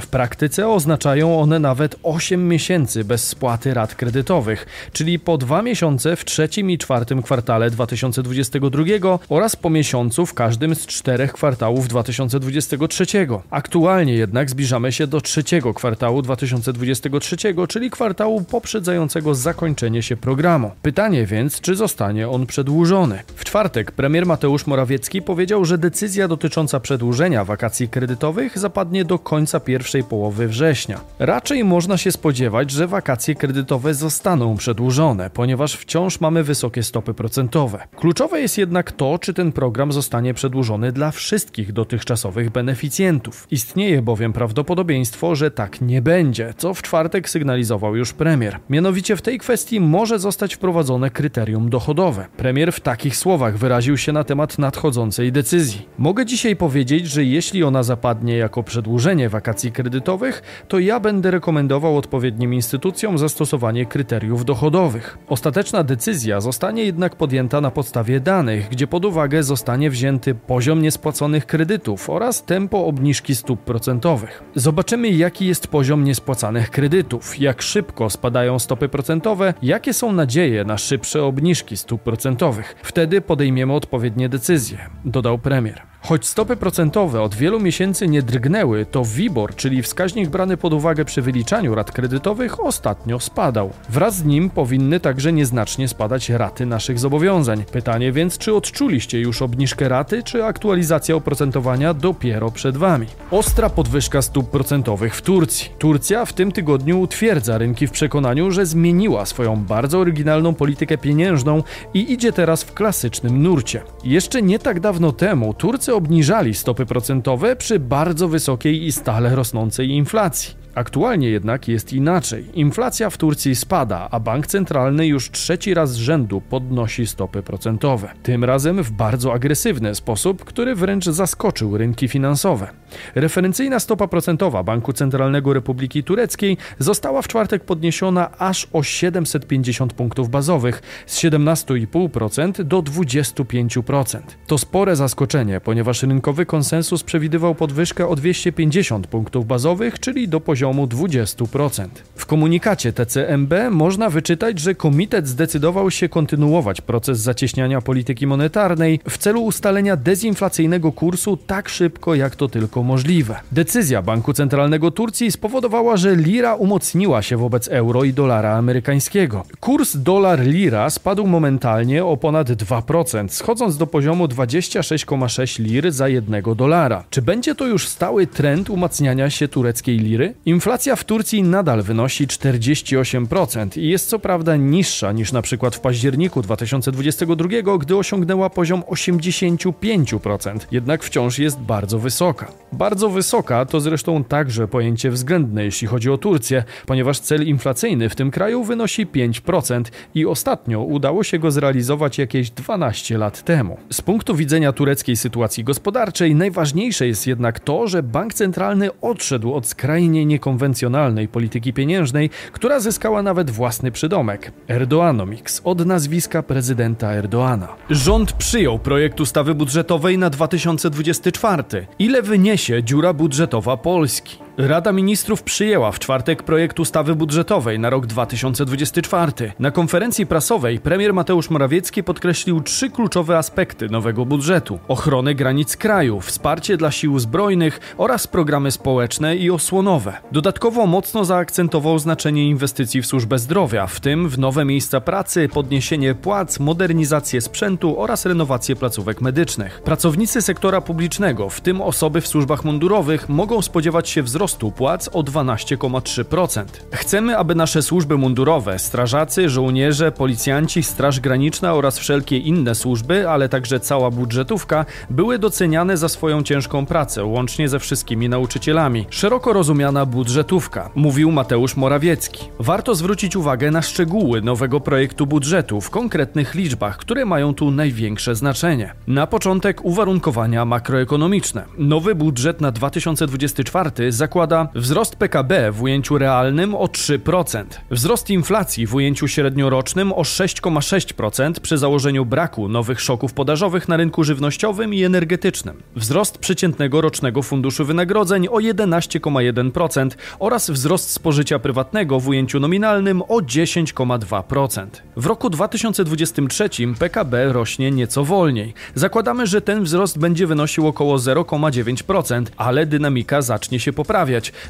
W 0.00 0.06
praktyce 0.06 0.68
oznaczają 0.68 1.40
one 1.40 1.58
nawet 1.58 1.96
8 2.02 2.48
miesięcy 2.48 3.04
bez 3.04 3.28
spłaty 3.28 3.74
rat 3.74 3.94
kredytowych, 3.94 4.66
czyli 4.92 5.18
po 5.18 5.38
dwa 5.38 5.62
miesiące 5.62 6.16
w 6.16 6.24
trzecim 6.24 6.70
i 6.70 6.78
czwartym 6.78 7.22
kwartale 7.22 7.70
2022 7.70 8.84
oraz 9.28 9.56
po 9.56 9.70
miesiącu 9.70 10.26
w 10.26 10.34
każdym 10.34 10.74
z 10.74 10.86
czterech 10.86 11.32
kwartałów 11.32 11.88
2023. 11.88 13.06
Aktualnie 13.50 14.14
jednak 14.14 14.50
zbliżamy 14.50 14.92
się 14.92 15.06
do 15.06 15.20
trzeciego 15.20 15.74
kwartału 15.74 16.22
2023, 16.22 17.36
czyli 17.68 17.90
kwartału 17.90 18.44
poprzedzającego 18.44 19.34
zakończenie 19.34 20.02
się 20.02 20.16
programu. 20.16 20.70
Pytanie 20.82 21.26
więc, 21.26 21.60
czy 21.60 21.76
zostanie 21.76 22.28
on 22.28 22.46
przedłużony. 22.46 23.22
W 23.36 23.44
czwartek 23.44 23.92
premier 23.92 24.26
Mateusz 24.26 24.66
Morawiecki 24.66 25.22
powiedział, 25.22 25.64
że 25.64 25.78
decyzja 25.78 26.28
dotycząca 26.28 26.80
przedłużenia 26.80 27.44
wakacji 27.44 27.88
kredytowych 27.88 28.58
zapadnie 28.58 29.04
do 29.04 29.18
końca 29.28 29.60
pierwszej 29.60 30.04
połowy 30.04 30.48
września. 30.48 31.00
Raczej 31.18 31.64
można 31.64 31.96
się 31.96 32.12
spodziewać, 32.12 32.70
że 32.70 32.86
wakacje 32.86 33.34
kredytowe 33.34 33.94
zostaną 33.94 34.56
przedłużone, 34.56 35.30
ponieważ 35.30 35.74
wciąż 35.74 36.20
mamy 36.20 36.44
wysokie 36.44 36.82
stopy 36.82 37.14
procentowe. 37.14 37.88
Kluczowe 37.96 38.40
jest 38.40 38.58
jednak 38.58 38.92
to, 38.92 39.18
czy 39.18 39.34
ten 39.34 39.52
program 39.52 39.92
zostanie 39.92 40.34
przedłużony 40.34 40.92
dla 40.92 41.10
wszystkich 41.10 41.72
dotychczasowych 41.72 42.50
beneficjentów. 42.50 43.46
Istnieje 43.50 44.02
bowiem 44.02 44.32
prawdopodobieństwo, 44.32 45.34
że 45.34 45.50
tak 45.50 45.80
nie 45.80 46.02
będzie, 46.02 46.54
co 46.56 46.74
w 46.74 46.82
czwartek 46.82 47.28
sygnalizował 47.28 47.96
już 47.96 48.12
premier. 48.12 48.58
Mianowicie 48.70 49.16
w 49.16 49.22
tej 49.22 49.38
kwestii 49.38 49.80
może 49.80 50.18
zostać 50.18 50.54
wprowadzone 50.54 51.10
kryterium 51.10 51.70
dochodowe. 51.70 52.26
Premier 52.36 52.72
w 52.72 52.80
takich 52.80 53.16
słowach 53.16 53.58
wyraził 53.58 53.96
się 53.96 54.12
na 54.12 54.24
temat 54.24 54.58
nadchodzącej 54.58 55.32
decyzji. 55.32 55.88
Mogę 55.98 56.26
dzisiaj 56.26 56.56
powiedzieć, 56.56 57.06
że 57.06 57.24
jeśli 57.24 57.64
ona 57.64 57.82
zapadnie 57.82 58.36
jako 58.36 58.62
przedłużenie 58.62 59.17
wakacji 59.28 59.72
kredytowych, 59.72 60.64
to 60.68 60.78
ja 60.78 61.00
będę 61.00 61.30
rekomendował 61.30 61.96
odpowiednim 61.96 62.54
instytucjom 62.54 63.18
zastosowanie 63.18 63.86
kryteriów 63.86 64.44
dochodowych. 64.44 65.18
Ostateczna 65.28 65.84
decyzja 65.84 66.40
zostanie 66.40 66.84
jednak 66.84 67.16
podjęta 67.16 67.60
na 67.60 67.70
podstawie 67.70 68.20
danych, 68.20 68.68
gdzie 68.68 68.86
pod 68.86 69.04
uwagę 69.04 69.42
zostanie 69.42 69.90
wzięty 69.90 70.34
poziom 70.34 70.82
niespłaconych 70.82 71.46
kredytów 71.46 72.10
oraz 72.10 72.44
tempo 72.44 72.86
obniżki 72.86 73.34
stóp 73.34 73.60
procentowych. 73.60 74.42
Zobaczymy, 74.54 75.08
jaki 75.08 75.46
jest 75.46 75.66
poziom 75.66 76.04
niespłacanych 76.04 76.70
kredytów, 76.70 77.40
jak 77.40 77.62
szybko 77.62 78.10
spadają 78.10 78.58
stopy 78.58 78.88
procentowe, 78.88 79.54
jakie 79.62 79.94
są 79.94 80.12
nadzieje 80.12 80.64
na 80.64 80.78
szybsze 80.78 81.24
obniżki 81.24 81.76
stóp 81.76 82.02
procentowych. 82.02 82.76
Wtedy 82.82 83.20
podejmiemy 83.20 83.72
odpowiednie 83.72 84.28
decyzje, 84.28 84.78
dodał 85.04 85.38
premier. 85.38 85.87
Choć 86.02 86.26
stopy 86.26 86.56
procentowe 86.56 87.22
od 87.22 87.34
wielu 87.34 87.60
miesięcy 87.60 88.08
nie 88.08 88.22
drgnęły, 88.22 88.86
to 88.86 89.04
WIBOR, 89.04 89.54
czyli 89.54 89.82
wskaźnik 89.82 90.28
brany 90.28 90.56
pod 90.56 90.72
uwagę 90.72 91.04
przy 91.04 91.22
wyliczaniu 91.22 91.74
rat 91.74 91.92
kredytowych, 91.92 92.64
ostatnio 92.64 93.20
spadał. 93.20 93.70
Wraz 93.88 94.16
z 94.16 94.24
nim 94.24 94.50
powinny 94.50 95.00
także 95.00 95.32
nieznacznie 95.32 95.88
spadać 95.88 96.30
raty 96.30 96.66
naszych 96.66 96.98
zobowiązań. 96.98 97.64
Pytanie 97.72 98.12
więc, 98.12 98.38
czy 98.38 98.54
odczuliście 98.54 99.20
już 99.20 99.42
obniżkę 99.42 99.88
raty, 99.88 100.22
czy 100.22 100.44
aktualizacja 100.44 101.14
oprocentowania 101.14 101.94
dopiero 101.94 102.50
przed 102.50 102.76
Wami? 102.76 103.06
Ostra 103.30 103.70
podwyżka 103.70 104.22
stóp 104.22 104.50
procentowych 104.50 105.16
w 105.16 105.22
Turcji. 105.22 105.70
Turcja 105.78 106.24
w 106.24 106.32
tym 106.32 106.52
tygodniu 106.52 107.00
utwierdza 107.00 107.58
rynki 107.58 107.86
w 107.86 107.90
przekonaniu, 107.90 108.50
że 108.50 108.66
zmieniła 108.66 109.26
swoją 109.26 109.56
bardzo 109.56 109.98
oryginalną 109.98 110.54
politykę 110.54 110.98
pieniężną 110.98 111.62
i 111.94 112.12
idzie 112.12 112.32
teraz 112.32 112.62
w 112.62 112.74
klasycznym 112.74 113.42
nurcie. 113.42 113.82
Jeszcze 114.04 114.42
nie 114.42 114.58
tak 114.58 114.80
dawno 114.80 115.12
temu 115.12 115.54
Turcy 115.54 115.87
obniżali 115.94 116.54
stopy 116.54 116.86
procentowe 116.86 117.56
przy 117.56 117.80
bardzo 117.80 118.28
wysokiej 118.28 118.86
i 118.86 118.92
stale 118.92 119.36
rosnącej 119.36 119.90
inflacji. 119.90 120.54
Aktualnie 120.78 121.30
jednak 121.30 121.68
jest 121.68 121.92
inaczej. 121.92 122.44
Inflacja 122.54 123.10
w 123.10 123.16
Turcji 123.16 123.54
spada, 123.54 124.08
a 124.10 124.20
bank 124.20 124.46
centralny 124.46 125.06
już 125.06 125.30
trzeci 125.30 125.74
raz 125.74 125.92
z 125.92 125.96
rzędu 125.96 126.40
podnosi 126.40 127.06
stopy 127.06 127.42
procentowe. 127.42 128.10
Tym 128.22 128.44
razem 128.44 128.82
w 128.82 128.90
bardzo 128.90 129.32
agresywny 129.32 129.94
sposób, 129.94 130.44
który 130.44 130.74
wręcz 130.74 131.04
zaskoczył 131.04 131.78
rynki 131.78 132.08
finansowe. 132.08 132.68
Referencyjna 133.14 133.80
stopa 133.80 134.08
procentowa 134.08 134.62
Banku 134.62 134.92
Centralnego 134.92 135.52
Republiki 135.52 136.04
Tureckiej 136.04 136.56
została 136.78 137.22
w 137.22 137.28
czwartek 137.28 137.64
podniesiona 137.64 138.38
aż 138.38 138.68
o 138.72 138.82
750 138.82 139.92
punktów 139.92 140.30
bazowych 140.30 140.82
z 141.06 141.18
17,5% 141.18 142.64
do 142.64 142.82
25%. 142.82 144.20
To 144.46 144.58
spore 144.58 144.96
zaskoczenie, 144.96 145.60
ponieważ 145.60 146.02
rynkowy 146.02 146.46
konsensus 146.46 147.02
przewidywał 147.02 147.54
podwyżkę 147.54 148.08
o 148.08 148.16
250 148.16 149.06
punktów 149.06 149.46
bazowych, 149.46 149.98
czyli 149.98 150.28
do 150.28 150.40
poziomu 150.40 150.67
poziomu 150.68 150.86
20%. 150.86 151.88
W 152.16 152.26
komunikacie 152.26 152.92
TCMB 152.92 153.52
można 153.70 154.10
wyczytać, 154.10 154.58
że 154.58 154.74
komitet 154.74 155.28
zdecydował 155.28 155.90
się 155.90 156.08
kontynuować 156.08 156.80
proces 156.80 157.20
zacieśniania 157.20 157.80
polityki 157.80 158.26
monetarnej 158.26 159.00
w 159.08 159.18
celu 159.18 159.44
ustalenia 159.44 159.96
dezinflacyjnego 159.96 160.92
kursu 160.92 161.36
tak 161.36 161.68
szybko, 161.68 162.14
jak 162.14 162.36
to 162.36 162.48
tylko 162.48 162.82
możliwe. 162.82 163.40
Decyzja 163.52 164.02
Banku 164.02 164.32
Centralnego 164.32 164.90
Turcji 164.90 165.32
spowodowała, 165.32 165.96
że 165.96 166.16
lira 166.16 166.54
umocniła 166.54 167.22
się 167.22 167.36
wobec 167.36 167.68
euro 167.68 168.04
i 168.04 168.12
dolara 168.12 168.56
amerykańskiego. 168.56 169.44
Kurs 169.60 169.96
dolar-lira 169.96 170.90
spadł 170.90 171.26
momentalnie 171.26 172.04
o 172.04 172.16
ponad 172.16 172.50
2%, 172.50 173.28
schodząc 173.28 173.76
do 173.76 173.86
poziomu 173.86 174.26
26,6 174.26 175.60
lir 175.60 175.92
za 175.92 176.08
jednego 176.08 176.54
dolara. 176.54 177.04
Czy 177.10 177.22
będzie 177.22 177.54
to 177.54 177.66
już 177.66 177.88
stały 177.88 178.26
trend 178.26 178.70
umacniania 178.70 179.30
się 179.30 179.48
tureckiej 179.48 179.98
liry? 179.98 180.34
Inflacja 180.48 180.96
w 180.96 181.04
Turcji 181.04 181.42
nadal 181.42 181.82
wynosi 181.82 182.26
48% 182.26 183.78
i 183.80 183.88
jest 183.88 184.08
co 184.08 184.18
prawda 184.18 184.56
niższa 184.56 185.12
niż 185.12 185.32
na 185.32 185.42
przykład 185.42 185.74
w 185.76 185.80
październiku 185.80 186.42
2022, 186.42 187.48
gdy 187.78 187.96
osiągnęła 187.96 188.50
poziom 188.50 188.82
85%, 188.82 190.58
jednak 190.70 191.04
wciąż 191.04 191.38
jest 191.38 191.58
bardzo 191.60 191.98
wysoka. 191.98 192.52
Bardzo 192.72 193.10
wysoka 193.10 193.64
to 193.64 193.80
zresztą 193.80 194.24
także 194.24 194.68
pojęcie 194.68 195.10
względne, 195.10 195.64
jeśli 195.64 195.88
chodzi 195.88 196.10
o 196.10 196.18
Turcję, 196.18 196.64
ponieważ 196.86 197.20
cel 197.20 197.46
inflacyjny 197.46 198.08
w 198.08 198.14
tym 198.14 198.30
kraju 198.30 198.64
wynosi 198.64 199.06
5% 199.06 199.82
i 200.14 200.26
ostatnio 200.26 200.80
udało 200.80 201.24
się 201.24 201.38
go 201.38 201.50
zrealizować 201.50 202.18
jakieś 202.18 202.50
12 202.50 203.18
lat 203.18 203.42
temu. 203.42 203.78
Z 203.92 204.02
punktu 204.02 204.34
widzenia 204.34 204.72
tureckiej 204.72 205.16
sytuacji 205.16 205.64
gospodarczej 205.64 206.34
najważniejsze 206.34 207.06
jest 207.06 207.26
jednak 207.26 207.60
to, 207.60 207.88
że 207.88 208.02
bank 208.02 208.34
centralny 208.34 209.00
odszedł 209.00 209.54
od 209.54 209.66
skrajnie 209.66 210.24
niekonwencjonalnych 210.24 210.37
konwencjonalnej 210.38 211.28
polityki 211.28 211.72
pieniężnej, 211.72 212.30
która 212.52 212.80
zyskała 212.80 213.22
nawet 213.22 213.50
własny 213.50 213.92
przydomek 213.92 214.52
Erdoanomics 214.68 215.60
od 215.64 215.86
nazwiska 215.86 216.42
prezydenta 216.42 217.12
Erdoana. 217.12 217.68
Rząd 217.90 218.32
przyjął 218.32 218.78
projekt 218.78 219.20
ustawy 219.20 219.54
budżetowej 219.54 220.18
na 220.18 220.30
2024. 220.30 221.86
Ile 221.98 222.22
wyniesie 222.22 222.82
dziura 222.82 223.12
budżetowa 223.12 223.76
Polski? 223.76 224.47
Rada 224.58 224.92
Ministrów 224.92 225.42
przyjęła 225.42 225.92
w 225.92 225.98
czwartek 225.98 226.42
projekt 226.42 226.80
ustawy 226.80 227.14
budżetowej 227.14 227.78
na 227.78 227.90
rok 227.90 228.06
2024. 228.06 229.32
Na 229.58 229.70
konferencji 229.70 230.26
prasowej 230.26 230.80
premier 230.80 231.14
Mateusz 231.14 231.50
Morawiecki 231.50 232.02
podkreślił 232.02 232.60
trzy 232.60 232.90
kluczowe 232.90 233.38
aspekty 233.38 233.88
nowego 233.88 234.26
budżetu: 234.26 234.78
ochronę 234.88 235.34
granic 235.34 235.76
kraju, 235.76 236.20
wsparcie 236.20 236.76
dla 236.76 236.90
sił 236.90 237.18
zbrojnych 237.18 237.80
oraz 237.98 238.26
programy 238.26 238.70
społeczne 238.70 239.36
i 239.36 239.50
osłonowe. 239.50 240.12
Dodatkowo 240.32 240.86
mocno 240.86 241.24
zaakcentował 241.24 241.98
znaczenie 241.98 242.48
inwestycji 242.48 243.02
w 243.02 243.06
służbę 243.06 243.38
zdrowia, 243.38 243.86
w 243.86 244.00
tym 244.00 244.28
w 244.28 244.38
nowe 244.38 244.64
miejsca 244.64 245.00
pracy, 245.00 245.48
podniesienie 245.48 246.14
płac, 246.14 246.60
modernizację 246.60 247.40
sprzętu 247.40 248.00
oraz 248.00 248.26
renowację 248.26 248.76
placówek 248.76 249.20
medycznych. 249.20 249.80
Pracownicy 249.84 250.42
sektora 250.42 250.80
publicznego, 250.80 251.48
w 251.48 251.60
tym 251.60 251.80
osoby 251.80 252.20
w 252.20 252.26
służbach 252.26 252.64
mundurowych, 252.64 253.28
mogą 253.28 253.62
spodziewać 253.62 254.08
się 254.08 254.22
wzrostu 254.22 254.47
wzrostu 254.48 254.70
płac 254.72 255.08
o 255.08 255.22
12,3%. 255.22 256.64
Chcemy, 256.92 257.38
aby 257.38 257.54
nasze 257.54 257.82
służby 257.82 258.18
mundurowe, 258.18 258.78
strażacy, 258.78 259.48
żołnierze, 259.48 260.12
policjanci, 260.12 260.82
Straż 260.82 261.20
Graniczna 261.20 261.74
oraz 261.74 261.98
wszelkie 261.98 262.38
inne 262.38 262.74
służby, 262.74 263.28
ale 263.28 263.48
także 263.48 263.80
cała 263.80 264.10
budżetówka, 264.10 264.84
były 265.10 265.38
doceniane 265.38 265.96
za 265.96 266.08
swoją 266.08 266.42
ciężką 266.42 266.86
pracę, 266.86 267.24
łącznie 267.24 267.68
ze 267.68 267.78
wszystkimi 267.78 268.28
nauczycielami. 268.28 269.06
Szeroko 269.10 269.52
rozumiana 269.52 270.06
budżetówka, 270.06 270.90
mówił 270.94 271.30
Mateusz 271.30 271.76
Morawiecki. 271.76 272.48
Warto 272.58 272.94
zwrócić 272.94 273.36
uwagę 273.36 273.70
na 273.70 273.82
szczegóły 273.82 274.42
nowego 274.42 274.80
projektu 274.80 275.26
budżetu 275.26 275.80
w 275.80 275.90
konkretnych 275.90 276.54
liczbach, 276.54 276.96
które 276.96 277.24
mają 277.24 277.54
tu 277.54 277.70
największe 277.70 278.34
znaczenie. 278.34 278.94
Na 279.06 279.26
początek 279.26 279.84
uwarunkowania 279.84 280.64
makroekonomiczne. 280.64 281.64
Nowy 281.78 282.14
budżet 282.14 282.60
na 282.60 282.72
2024 282.72 284.12
zakłada 284.12 284.37
wzrost 284.74 285.16
PKB 285.16 285.72
w 285.72 285.82
ujęciu 285.82 286.18
realnym 286.18 286.74
o 286.74 286.86
3%, 286.86 287.64
wzrost 287.90 288.30
inflacji 288.30 288.86
w 288.86 288.94
ujęciu 288.94 289.28
średniorocznym 289.28 290.12
o 290.12 290.22
6,6% 290.22 291.60
przy 291.60 291.78
założeniu 291.78 292.24
braku 292.24 292.68
nowych 292.68 293.00
szoków 293.00 293.32
podażowych 293.32 293.88
na 293.88 293.96
rynku 293.96 294.24
żywnościowym 294.24 294.94
i 294.94 295.04
energetycznym, 295.04 295.82
wzrost 295.96 296.38
przeciętnego 296.38 297.00
rocznego 297.00 297.42
funduszu 297.42 297.84
wynagrodzeń 297.84 298.48
o 298.48 298.56
11,1% 298.56 300.10
oraz 300.38 300.70
wzrost 300.70 301.10
spożycia 301.10 301.58
prywatnego 301.58 302.20
w 302.20 302.28
ujęciu 302.28 302.60
nominalnym 302.60 303.22
o 303.22 303.36
10,2%. 303.36 304.86
W 305.16 305.26
roku 305.26 305.50
2023 305.50 306.68
PKB 306.98 307.52
rośnie 307.52 307.90
nieco 307.90 308.24
wolniej. 308.24 308.74
Zakładamy, 308.94 309.46
że 309.46 309.60
ten 309.60 309.84
wzrost 309.84 310.18
będzie 310.18 310.46
wynosił 310.46 310.86
około 310.86 311.16
0,9%, 311.16 312.44
ale 312.56 312.86
dynamika 312.86 313.42
zacznie 313.42 313.80
się 313.80 313.92
poprawiać. 313.92 314.17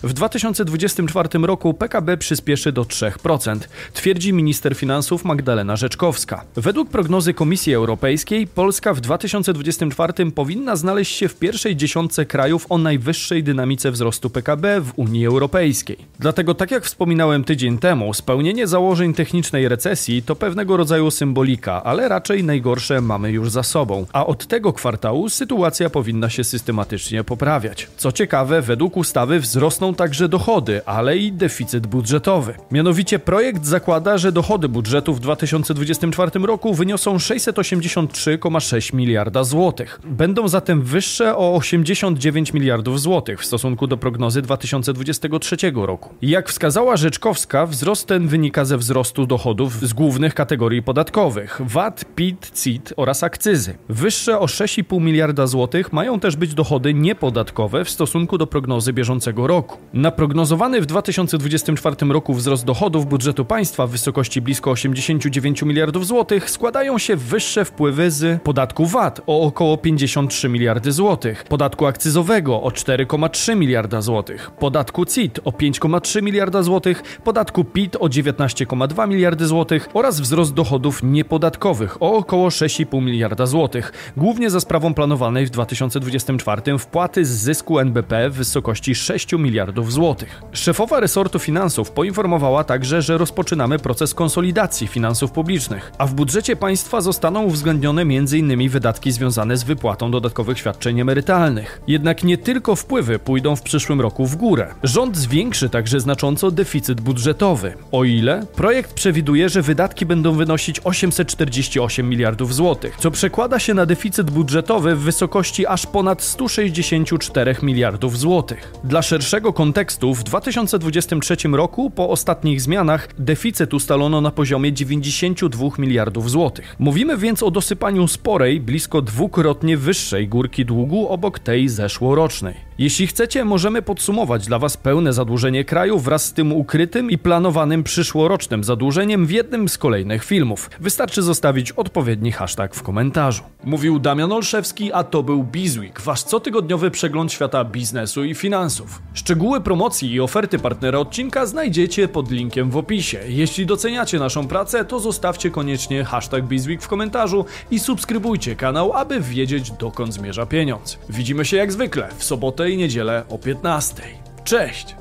W 0.03 0.13
2024 0.13 1.29
roku 1.43 1.75
PKB 1.75 2.17
przyspieszy 2.17 2.73
do 2.73 2.83
3%, 2.83 3.59
twierdzi 3.93 4.33
minister 4.33 4.75
finansów 4.77 5.25
Magdalena 5.25 5.77
Rzeczkowska. 5.77 6.45
Według 6.57 6.91
prognozy 6.91 7.35
Komisji 7.35 7.75
Europejskiej 7.75 8.47
Polska 8.47 8.95
w 8.95 9.01
2024 9.01 10.31
powinna 10.31 10.77
znaleźć 10.77 11.17
się 11.17 11.29
w 11.29 11.37
pierwszej 11.37 11.77
dziesiątce 11.77 12.27
krajów 12.27 12.67
o 12.69 12.79
najwyższej 12.79 13.43
dynamice 13.43 13.91
wzrostu 13.91 14.31
PKB 14.31 14.81
w 14.81 14.93
Unii 14.97 15.27
Europejskiej. 15.27 15.97
Dlatego, 16.19 16.55
tak 16.55 16.71
jak 16.71 16.85
wspominałem 16.85 17.45
tydzień 17.45 17.79
temu, 17.79 18.15
spełnienie 18.15 18.67
założeń 18.67 19.15
technicznej 19.15 19.69
recesji 19.69 20.23
to 20.23 20.37
pewnego 20.37 20.77
rodzaju 20.77 21.11
symbolika, 21.11 21.85
ale 21.85 22.09
raczej 22.09 22.45
najgorsze 22.45 23.01
mamy 23.01 23.31
już 23.31 23.51
za 23.51 23.63
sobą, 23.63 24.07
a 24.13 24.27
od 24.27 24.47
tego 24.47 24.73
kwartału 24.73 25.29
sytuacja 25.29 25.91
powinna 25.91 26.31
się 26.31 26.45
systematycznie 26.45 27.25
poprawiać. 27.25 27.89
Co 27.97 28.13
ciekawe, 28.13 28.63
według 28.63 28.97
ustawy 28.97 29.38
wzrosną 29.41 29.95
także 29.95 30.29
dochody, 30.29 30.81
ale 30.87 31.19
i 31.19 31.33
deficyt 31.33 31.87
budżetowy. 31.87 32.55
Mianowicie 32.71 33.19
projekt 33.19 33.67
zakłada, 33.67 34.19
że 34.19 34.33
dochody 34.33 34.69
budżetu 34.69 35.15
w 35.15 35.21
2024 35.21 36.31
roku 36.47 36.75
wyniosą 36.75 37.17
683,6 37.17 38.95
miliarda 38.95 39.45
złotych. 39.45 40.01
Będą 40.05 40.49
zatem 40.49 40.83
wyższe 40.83 41.37
o 41.37 41.55
89 41.55 42.53
miliardów 42.53 43.01
złotych 43.01 43.41
w 43.41 43.45
stosunku 43.47 43.87
do 43.87 43.97
prognozy 43.97 44.43
2023 44.43 45.57
roku. 45.75 46.15
Jak 46.23 46.49
wskazała 46.49 46.97
Rzeczkowska, 46.97 47.67
wzrost 47.67 48.07
ten 48.07 48.29
wynika 48.29 48.65
ze 48.65 48.79
wzrostu 48.79 49.27
dochodów 49.27 49.89
z 49.89 49.93
głównych 49.93 50.35
kategorii 50.35 50.83
podatkowych 50.83 51.61
VAT, 51.65 52.05
PIT, 52.15 52.53
CIT 52.63 52.93
oraz 52.97 53.23
akcyzy. 53.23 53.79
Wyższe 53.89 54.39
o 54.39 54.47
6,5 54.47 55.01
miliarda 55.01 55.47
złotych 55.47 55.93
mają 55.93 56.21
też 56.21 56.37
być 56.37 56.55
dochody 56.55 56.95
niepodatkowe 56.95 57.85
w 57.85 57.91
stosunku 57.91 58.39
do 58.39 58.47
prognozy 58.47 58.93
bieżącego 58.93 59.28
roku. 59.37 59.79
Na 59.93 60.11
prognozowany 60.11 60.81
w 60.81 60.87
2024 60.87 61.97
roku 62.09 62.35
wzrost 62.35 62.65
dochodów 62.65 63.07
budżetu 63.07 63.45
państwa 63.45 63.87
w 63.87 63.91
wysokości 63.91 64.41
blisko 64.41 64.71
89 64.71 65.63
miliardów 65.63 66.07
złotych 66.07 66.51
składają 66.51 66.99
się 66.99 67.17
wyższe 67.17 67.65
wpływy 67.65 68.11
z 68.11 68.43
podatku 68.43 68.87
VAT 68.87 69.21
o 69.27 69.41
około 69.41 69.77
53 69.77 70.49
miliardy 70.49 70.93
złotych, 70.93 71.45
podatku 71.45 71.87
akcyzowego 71.87 72.63
o 72.63 72.69
4,3 72.69 73.57
miliarda 73.57 74.01
złotych, 74.01 74.51
podatku 74.51 75.05
CIT 75.05 75.41
o 75.45 75.51
5,3 75.51 76.23
miliarda 76.23 76.63
złotych, 76.63 77.21
podatku 77.25 77.65
PIT 77.65 77.97
o 77.97 78.05
19,2 78.05 79.09
miliardy 79.09 79.47
złotych 79.47 79.89
oraz 79.95 80.21
wzrost 80.21 80.55
dochodów 80.55 81.03
niepodatkowych 81.03 82.03
o 82.03 82.17
około 82.17 82.49
6,5 82.49 83.03
miliarda 83.03 83.47
złotych, 83.47 84.13
głównie 84.17 84.51
za 84.51 84.61
sprawą 84.61 84.95
planowanej 84.95 85.47
w 85.47 85.51
2024 85.51 86.79
wpłaty 86.79 87.25
z 87.25 87.29
zysku 87.29 87.79
NBP 87.79 88.31
w 88.31 88.35
wysokości 88.35 88.95
6 88.95 89.18
miliardów 89.39 89.93
złotych. 89.93 90.43
Szefowa 90.53 91.01
resortu 91.01 91.39
finansów 91.39 91.91
poinformowała 91.91 92.65
także, 92.65 93.03
że 93.03 93.19
rozpoczynamy 93.19 93.79
proces 93.79 94.15
konsolidacji 94.15 94.87
finansów 94.87 95.33
publicznych, 95.33 95.93
a 95.99 96.07
w 96.07 96.15
budżecie 96.15 96.57
państwa 96.57 97.01
zostaną 97.01 97.43
uwzględnione 97.43 98.03
m.in. 98.03 98.69
wydatki 98.69 99.13
związane 99.13 99.57
z 99.57 99.65
wypłatą 99.65 100.11
dodatkowych 100.11 100.59
świadczeń 100.59 101.01
emerytalnych. 101.01 101.81
Jednak 101.87 102.25
nie 102.25 102.39
tylko 102.39 102.77
wpływy 102.77 103.19
pójdą 103.19 103.57
w 103.57 103.63
przyszłym 103.63 104.01
roku 104.01 104.27
w 104.27 104.37
górę. 104.37 104.75
Rząd 104.83 105.17
zwiększy 105.17 105.69
także 105.69 106.01
znacząco 106.01 106.51
deficyt 106.51 107.01
budżetowy. 107.01 107.75
O 107.93 108.05
ile 108.05 108.47
projekt 108.57 108.93
przewiduje, 108.93 109.49
że 109.49 109.63
wydatki 109.63 110.07
będą 110.07 110.33
wynosić 110.33 110.81
848 110.85 112.09
miliardów 112.09 112.55
złotych, 112.55 112.97
co 112.99 113.11
przekłada 113.11 113.59
się 113.59 113.75
na 113.75 113.87
deficyt 113.87 114.31
budżetowy 114.31 114.97
w 114.97 115.01
wysokości 115.01 115.67
aż 115.67 115.87
ponad 115.87 116.23
164 116.23 117.57
miliardów 117.63 118.19
złotych. 118.19 118.73
Dla 118.85 119.03
szerszego 119.09 119.53
kontekstu 119.53 120.15
w 120.15 120.23
2023 120.23 121.37
roku 121.53 121.91
po 121.91 122.11
ostatnich 122.11 122.61
zmianach 122.61 123.09
deficyt 123.19 123.75
ustalono 123.75 124.21
na 124.21 124.31
poziomie 124.31 124.73
92 124.73 125.69
miliardów 125.79 126.31
złotych. 126.31 126.77
Mówimy 126.79 127.17
więc 127.17 127.43
o 127.43 127.51
dosypaniu 127.51 128.09
sporej, 128.09 128.61
blisko 128.61 129.03
dwukrotnie 129.03 129.77
wyższej 129.77 130.29
górki 130.29 130.65
długu 130.65 131.09
obok 131.09 131.39
tej 131.39 131.69
zeszłorocznej. 131.69 132.55
Jeśli 132.79 133.07
chcecie, 133.07 133.45
możemy 133.45 133.83
podsumować 133.83 134.47
dla 134.47 134.59
Was 134.59 134.77
pełne 134.77 135.13
zadłużenie 135.13 135.65
kraju 135.65 135.99
wraz 135.99 136.25
z 136.25 136.33
tym 136.33 136.53
ukrytym 136.53 137.11
i 137.11 137.19
planowanym 137.19 137.85
przyszłorocznym 137.85 138.65
zadłużeniem 138.65 139.27
w 139.27 139.31
jednym 139.31 139.69
z 139.69 139.79
kolejnych 139.79 140.25
filmów. 140.25 140.71
Wystarczy 140.81 141.23
zostawić 141.23 141.73
odpowiedni 141.73 142.33
hashtag 142.33 142.75
w 142.75 142.83
komentarzu. 142.83 143.43
Mówił 143.65 143.99
Damian 143.99 144.33
Olszewski, 144.33 144.93
a 144.93 145.05
to 145.05 145.23
był 145.23 145.45
Bizweek, 145.45 146.01
Wasz 146.01 146.25
cotygodniowy 146.25 146.91
przegląd 146.91 147.33
świata 147.33 147.65
biznesu 147.65 148.25
i 148.25 148.35
finansów. 148.35 148.98
Szczegóły 149.15 149.61
promocji 149.61 150.13
i 150.13 150.21
oferty 150.21 150.59
partnera 150.59 150.99
odcinka 150.99 151.47
znajdziecie 151.47 152.09
pod 152.09 152.31
linkiem 152.31 152.71
w 152.71 152.77
opisie. 152.77 153.21
Jeśli 153.27 153.67
doceniacie 153.67 154.19
naszą 154.19 154.49
pracę, 154.49 154.85
to 154.85 155.01
zostawcie 155.01 155.51
koniecznie 155.51 156.05
hashtag 156.05 156.45
Bizweek 156.45 156.83
w 156.83 156.89
komentarzu 156.89 157.45
i 157.71 157.79
subskrybujcie 157.79 158.57
kanał, 158.57 158.93
aby 158.93 159.21
wiedzieć 159.21 159.71
dokąd 159.71 160.15
zmierza 160.15 160.47
pieniądz. 160.47 160.99
Widzimy 161.09 161.45
się 161.45 161.57
jak 161.57 161.73
zwykle 161.73 162.09
w 162.19 162.25
sobotę 162.25 162.71
i 162.71 162.77
niedzielę 162.77 163.25
o 163.29 163.39
15. 163.39 164.03
Cześć! 164.45 164.97